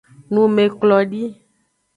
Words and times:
Numeklodi. 0.31 1.23